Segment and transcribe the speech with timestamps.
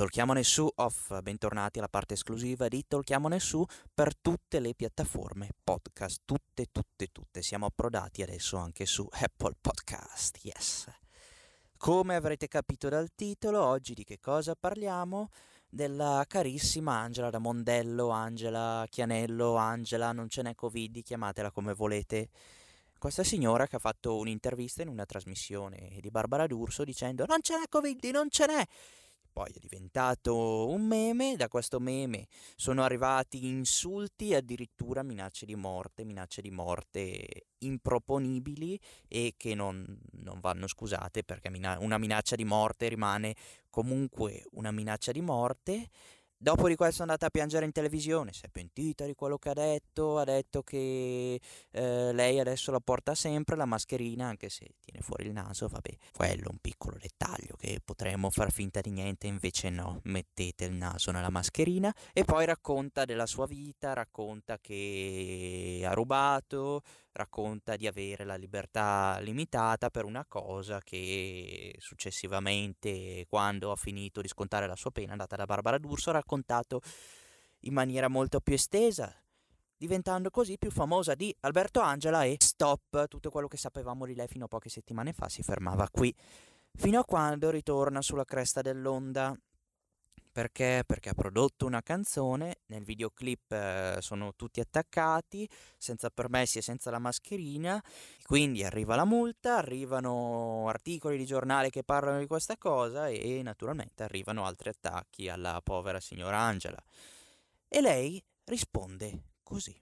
[0.00, 3.62] Tolchiamone su off, bentornati alla parte esclusiva di Tolchiamone su
[3.92, 7.42] per tutte le piattaforme podcast, tutte, tutte, tutte.
[7.42, 10.90] Siamo approdati adesso anche su Apple Podcast, yes.
[11.76, 15.28] Come avrete capito dal titolo, oggi di che cosa parliamo?
[15.68, 22.30] Della carissima Angela da Mondello, Angela Chianello, Angela, non ce n'è Covid, chiamatela come volete.
[22.96, 27.58] Questa signora che ha fatto un'intervista in una trasmissione di Barbara D'Urso dicendo non ce
[27.58, 28.66] n'è Covid, non ce n'è
[29.32, 32.26] poi è diventato un meme, da questo meme
[32.56, 39.98] sono arrivati insulti e addirittura minacce di morte, minacce di morte improponibili e che non,
[40.12, 43.34] non vanno scusate perché una minaccia di morte rimane
[43.68, 45.88] comunque una minaccia di morte
[46.42, 49.50] Dopo di questo è andata a piangere in televisione, si è pentita di quello che
[49.50, 51.38] ha detto, ha detto che
[51.70, 55.94] eh, lei adesso la porta sempre la mascherina, anche se tiene fuori il naso, vabbè,
[56.14, 60.72] quello è un piccolo dettaglio che potremmo far finta di niente, invece no, mettete il
[60.72, 61.94] naso nella mascherina.
[62.14, 66.80] E poi racconta della sua vita, racconta che ha rubato,
[67.12, 74.28] racconta di avere la libertà limitata per una cosa che successivamente, quando ha finito di
[74.28, 76.80] scontare la sua pena, andata da Barbara D'Urso, ha raccontato
[77.60, 79.14] in maniera molto più estesa,
[79.76, 84.28] diventando così più famosa di Alberto Angela e stop, tutto quello che sapevamo di lei
[84.28, 86.14] fino a poche settimane fa si fermava qui,
[86.74, 89.36] fino a quando ritorna sulla cresta dell'onda
[90.32, 90.84] perché?
[90.86, 96.90] Perché ha prodotto una canzone, nel videoclip eh, sono tutti attaccati, senza permessi e senza
[96.90, 97.82] la mascherina,
[98.24, 104.02] quindi arriva la multa, arrivano articoli di giornale che parlano di questa cosa e naturalmente
[104.02, 106.82] arrivano altri attacchi alla povera signora Angela.
[107.68, 109.76] E lei risponde così.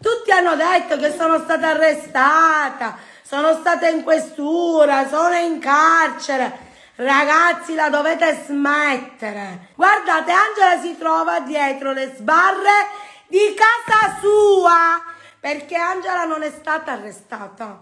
[0.00, 6.68] Tutti hanno detto che sono stata arrestata, sono stata in questura, sono in carcere.
[7.00, 9.68] Ragazzi, la dovete smettere.
[9.74, 12.88] Guardate, Angela si trova dietro le sbarre
[13.26, 15.02] di casa sua
[15.40, 17.78] perché Angela non è stata arrestata.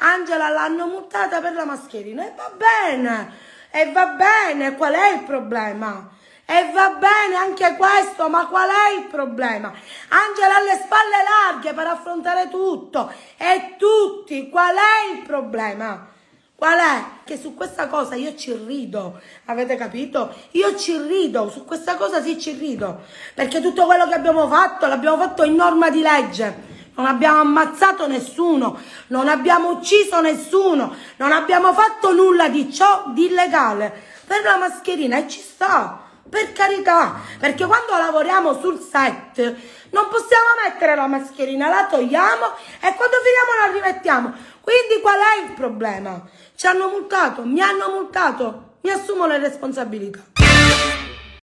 [0.00, 3.32] Angela l'hanno multata per la mascherina e va bene,
[3.70, 6.10] e va bene, qual è il problema?
[6.44, 9.72] E va bene anche questo, ma qual è il problema?
[10.08, 16.18] Angela ha le spalle larghe per affrontare tutto e tutti, qual è il problema?
[16.60, 17.04] Qual è?
[17.24, 20.30] Che su questa cosa io ci rido, avete capito?
[20.50, 23.00] Io ci rido, su questa cosa sì ci rido,
[23.32, 26.54] perché tutto quello che abbiamo fatto l'abbiamo fatto in norma di legge.
[26.96, 33.24] Non abbiamo ammazzato nessuno, non abbiamo ucciso nessuno, non abbiamo fatto nulla di ciò di
[33.24, 33.90] illegale.
[34.26, 39.38] Per la mascherina e ci sta, per carità, perché quando lavoriamo sul set
[39.90, 42.46] non possiamo mettere la mascherina, la togliamo
[42.80, 44.32] e quando finiamo la rimettiamo.
[44.60, 46.26] Quindi qual è il problema?
[46.54, 50.24] Ci hanno multato, mi hanno multato, mi assumo le responsabilità.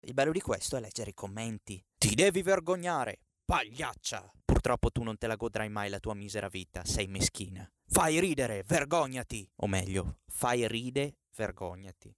[0.00, 1.84] Il bello di questo è leggere i commenti.
[1.98, 4.30] Ti devi vergognare, pagliaccia!
[4.44, 7.68] Purtroppo tu non te la godrai mai la tua misera vita, sei meschina.
[7.88, 9.48] Fai ridere, vergognati!
[9.56, 12.14] O meglio, fai ride, vergognati.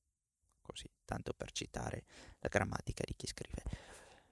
[0.60, 2.04] Così, tanto per citare
[2.40, 3.62] la grammatica di chi scrive.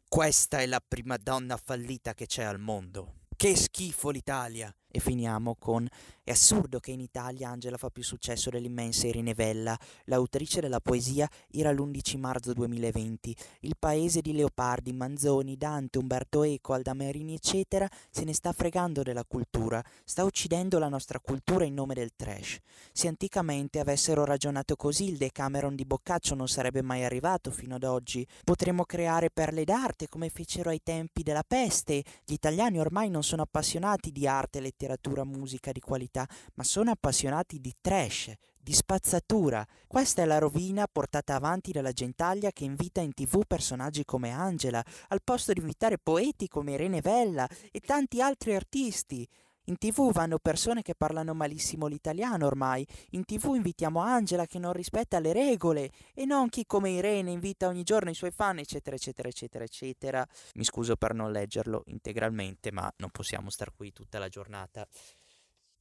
[0.06, 3.20] Questa è la prima donna fallita che c'è al mondo.
[3.34, 4.74] Che schifo l'Italia!
[4.96, 5.86] E finiamo con
[6.24, 11.28] È assurdo che in Italia Angela fa più successo dell'immensa Irene Vella, l'autrice della poesia
[11.50, 13.36] Era l'11 marzo 2020.
[13.60, 19.24] Il paese di Leopardi, Manzoni, Dante, Umberto Eco, Aldamerini, eccetera, se ne sta fregando della
[19.24, 22.58] cultura, sta uccidendo la nostra cultura in nome del trash.
[22.90, 27.84] Se anticamente avessero ragionato così, il Decameron di Boccaccio non sarebbe mai arrivato fino ad
[27.84, 28.26] oggi.
[28.44, 32.02] Potremmo creare perle d'arte come fecero ai tempi della peste.
[32.24, 36.90] Gli italiani ormai non sono appassionati di arte letteratura letteratura, musica di qualità, ma sono
[36.90, 39.66] appassionati di trash, di spazzatura.
[39.86, 44.84] Questa è la rovina portata avanti dalla gentaglia che invita in tv personaggi come Angela,
[45.08, 49.28] al posto di invitare poeti come Irene Vella e tanti altri artisti.
[49.68, 52.86] In tv vanno persone che parlano malissimo l'italiano ormai.
[53.10, 57.66] In tv invitiamo Angela che non rispetta le regole e non chi come Irene invita
[57.66, 60.28] ogni giorno i suoi fan, eccetera, eccetera, eccetera, eccetera.
[60.54, 64.86] Mi scuso per non leggerlo integralmente, ma non possiamo star qui tutta la giornata.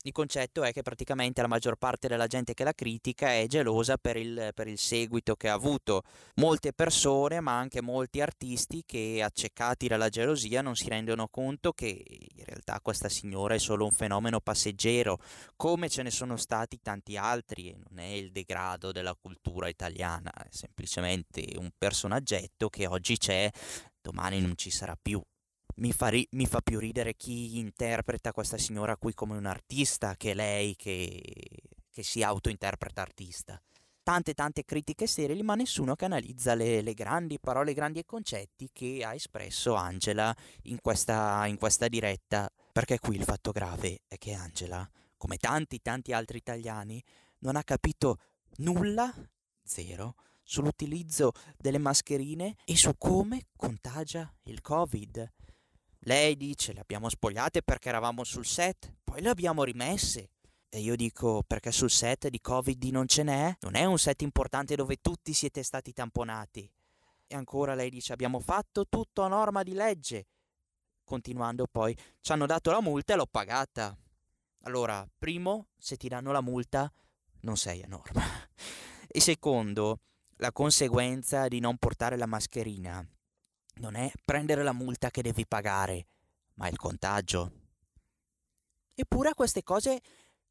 [0.05, 3.97] Il concetto è che praticamente la maggior parte della gente che la critica è gelosa
[3.97, 6.03] per il, per il, seguito che ha avuto.
[6.35, 12.03] Molte persone, ma anche molti artisti che accecati dalla gelosia non si rendono conto che
[12.07, 15.17] in realtà questa signora è solo un fenomeno passeggero,
[15.55, 20.31] come ce ne sono stati tanti altri e non è il degrado della cultura italiana,
[20.31, 23.49] è semplicemente un personaggetto che oggi c'è,
[23.99, 25.19] domani non ci sarà più.
[25.77, 30.15] Mi fa, ri- mi fa, più ridere chi interpreta questa signora qui come un artista
[30.15, 31.21] che lei che,
[31.91, 33.61] che si autointerpreta artista.
[34.01, 38.69] tante tante critiche sterili, ma nessuno che analizza le, le grandi parole, i grandi concetti
[38.71, 40.33] che ha espresso Angela
[40.63, 42.49] in questa, in questa diretta.
[42.71, 44.87] Perché qui il fatto grave è che Angela,
[45.17, 47.03] come tanti tanti altri italiani,
[47.39, 48.19] non ha capito
[48.57, 49.11] nulla,
[49.63, 55.31] zero, sull'utilizzo delle mascherine e su come contagia il Covid.
[56.07, 60.29] Lei dice le abbiamo spogliate perché eravamo sul set, poi le abbiamo rimesse.
[60.69, 63.57] E io dico perché sul set di Covid non ce n'è?
[63.61, 66.71] Non è un set importante dove tutti siete stati tamponati.
[67.25, 70.27] E ancora lei dice abbiamo fatto tutto a norma di legge.
[71.03, 73.97] Continuando poi ci hanno dato la multa e l'ho pagata.
[74.65, 76.91] Allora, primo, se ti danno la multa
[77.41, 78.21] non sei a norma.
[79.07, 80.01] E secondo,
[80.37, 83.03] la conseguenza di non portare la mascherina
[83.75, 86.07] non è prendere la multa che devi pagare,
[86.55, 87.51] ma il contagio.
[88.93, 90.01] Eppure a queste cose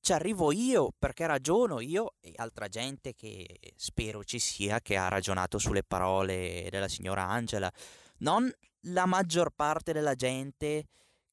[0.01, 5.09] ci arrivo io perché ragiono io e altra gente che spero ci sia che ha
[5.09, 7.73] ragionato sulle parole della signora Angela,
[8.19, 8.53] non
[8.89, 10.85] la maggior parte della gente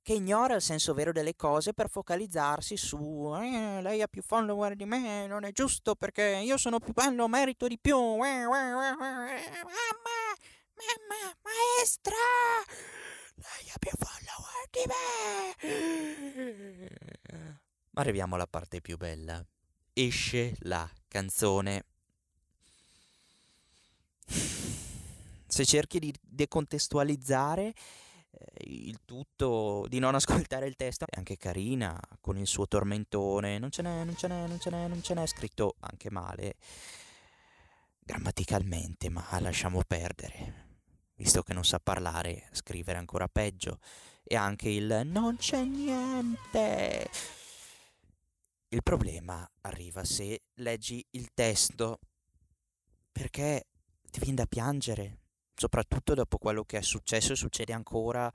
[0.02, 4.76] che ignora il senso vero delle cose per focalizzarsi su eh, lei ha più follower
[4.76, 7.98] di me, non è giusto perché io sono più bello, merito di più.
[8.16, 8.96] Mamma,
[10.81, 12.16] mamma, maestra,
[13.36, 15.00] lei ha più follower di me.
[17.92, 19.44] Ma arriviamo alla parte più bella.
[19.94, 21.86] Esce la canzone.
[25.48, 27.74] Se cerchi di decontestualizzare
[28.31, 33.60] eh, il tutto di non ascoltare il testo è anche carina con il suo tormentone
[33.60, 36.56] non ce n'è non ce n'è non ce n'è non ce n'è scritto anche male
[38.00, 40.50] grammaticalmente ma lasciamo perdere
[41.21, 43.79] visto che non sa parlare scrivere ancora peggio.
[44.23, 47.09] E anche il non c'è niente
[48.73, 52.00] il problema arriva se leggi il testo
[53.12, 53.68] perché
[54.09, 55.18] ti viene da piangere
[55.53, 58.31] soprattutto dopo quello che è successo e succede ancora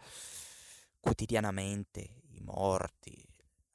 [1.01, 3.27] quotidianamente, i morti,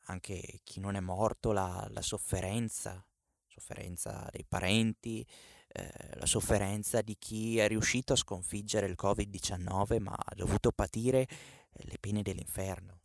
[0.05, 3.03] anche chi non è morto, la, la sofferenza,
[3.47, 5.25] sofferenza dei parenti,
[5.73, 11.21] eh, la sofferenza di chi è riuscito a sconfiggere il Covid-19 ma ha dovuto patire
[11.21, 11.27] eh,
[11.85, 12.99] le pene dell'inferno.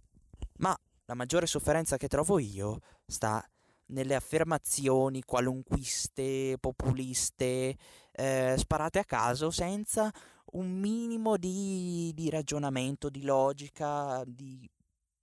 [0.59, 3.45] Ma la maggiore sofferenza che trovo io sta
[3.87, 7.77] nelle affermazioni qualunquiste, populiste,
[8.11, 10.13] eh, sparate a caso senza
[10.53, 14.69] un minimo di, di ragionamento, di logica, di,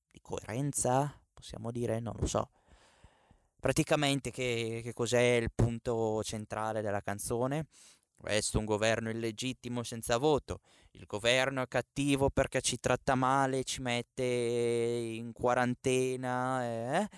[0.09, 2.49] di, coerenza, possiamo dire, non lo so.
[3.63, 7.67] Praticamente che, che cos'è il punto centrale della canzone?
[8.13, 10.59] Questo è un governo illegittimo senza voto.
[10.91, 16.65] Il governo è cattivo perché ci tratta male, ci mette in quarantena.
[16.65, 17.09] Eh?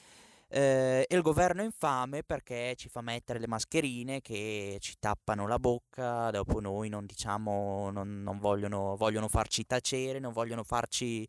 [0.47, 5.47] Eh, e il governo è infame perché ci fa mettere le mascherine che ci tappano
[5.47, 11.27] la bocca, dopo noi non diciamo, non, non vogliono, vogliono, farci tacere, non vogliono farci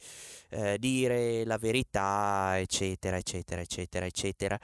[0.50, 4.58] eh, dire la verità, eccetera, eccetera, eccetera, eccetera.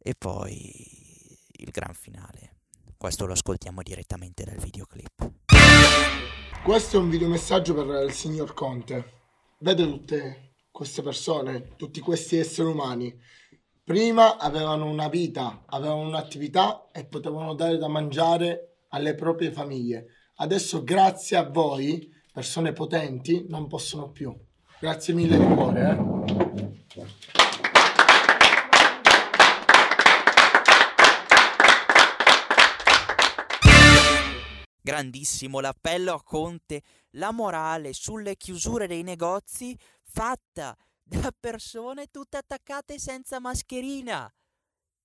[0.00, 2.56] E poi il gran finale.
[2.96, 5.30] Questo lo ascoltiamo direttamente dal videoclip.
[6.64, 9.12] Questo è un videomessaggio per il signor Conte.
[9.58, 10.47] Vede tutte
[10.78, 13.12] queste persone, tutti questi esseri umani,
[13.82, 20.06] prima avevano una vita, avevano un'attività e potevano dare da mangiare alle proprie famiglie.
[20.36, 24.32] Adesso, grazie a voi, persone potenti, non possono più.
[24.78, 25.98] Grazie mille di cuore.
[26.94, 27.06] Eh.
[34.80, 36.82] Grandissimo l'appello a Conte,
[37.16, 39.76] la morale sulle chiusure dei negozi
[40.10, 44.32] fatta da persone tutte attaccate senza mascherina.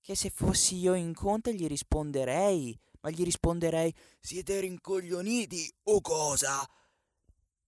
[0.01, 6.67] Che se fossi io in Conte gli risponderei, ma gli risponderei siete rincoglioniti o cosa?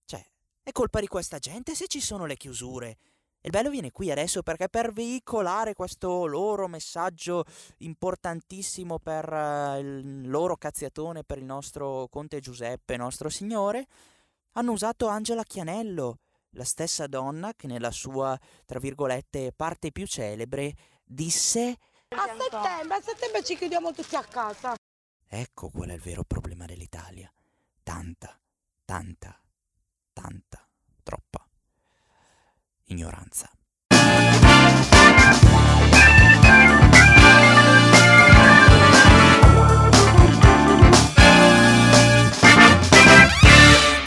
[0.03, 0.25] Cioè,
[0.61, 2.97] è colpa di questa gente se ci sono le chiusure.
[3.45, 7.45] Il bello viene qui adesso perché per veicolare questo loro messaggio
[7.77, 13.85] importantissimo per uh, il loro cazziatone, per il nostro Conte Giuseppe, nostro Signore,
[14.53, 16.21] hanno usato Angela Chianello,
[16.55, 21.77] la stessa donna che nella sua, tra virgolette, parte più celebre disse
[22.09, 24.75] A settembre, a settembre ci chiudiamo tutti a casa.
[25.27, 27.31] Ecco qual è il vero problema dell'Italia.
[27.83, 28.39] Tanta,
[28.83, 29.39] tanta,
[30.13, 30.67] tanta,
[31.03, 31.45] troppa
[32.85, 33.49] ignoranza.